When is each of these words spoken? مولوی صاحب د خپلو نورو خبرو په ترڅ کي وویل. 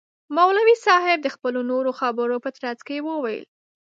مولوی 0.35 0.75
صاحب 0.85 1.17
د 1.23 1.27
خپلو 1.35 1.59
نورو 1.71 1.91
خبرو 1.99 2.35
په 2.43 2.49
ترڅ 2.57 2.79
کي 2.87 2.97
وویل. 3.07 3.43